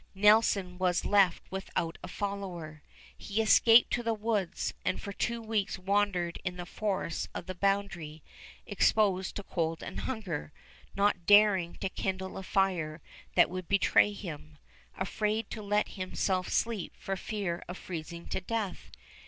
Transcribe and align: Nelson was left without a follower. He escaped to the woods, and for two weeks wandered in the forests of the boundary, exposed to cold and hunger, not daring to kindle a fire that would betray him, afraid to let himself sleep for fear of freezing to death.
Nelson 0.15 0.79
was 0.79 1.05
left 1.05 1.43
without 1.51 1.99
a 2.03 2.07
follower. 2.07 2.81
He 3.15 3.39
escaped 3.39 3.91
to 3.93 4.01
the 4.01 4.15
woods, 4.15 4.73
and 4.83 4.99
for 4.99 5.13
two 5.13 5.43
weeks 5.43 5.77
wandered 5.77 6.39
in 6.43 6.57
the 6.57 6.65
forests 6.65 7.29
of 7.35 7.45
the 7.45 7.53
boundary, 7.53 8.23
exposed 8.65 9.35
to 9.35 9.43
cold 9.43 9.83
and 9.83 9.99
hunger, 9.99 10.51
not 10.95 11.27
daring 11.27 11.75
to 11.81 11.87
kindle 11.87 12.39
a 12.39 12.41
fire 12.41 12.99
that 13.35 13.51
would 13.51 13.67
betray 13.67 14.11
him, 14.11 14.57
afraid 14.97 15.51
to 15.51 15.61
let 15.61 15.89
himself 15.89 16.49
sleep 16.49 16.93
for 16.97 17.15
fear 17.15 17.61
of 17.67 17.77
freezing 17.77 18.25
to 18.29 18.41
death. 18.41 18.89